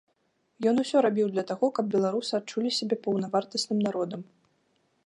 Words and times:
Ён 0.69 0.75
усё 0.83 0.97
рабіў 1.05 1.27
для 1.35 1.43
таго, 1.51 1.65
каб 1.81 1.91
беларусы 1.97 2.31
адчулі 2.39 2.69
сябе 2.79 2.95
паўнавартасным 3.05 3.79
народам. 3.87 4.21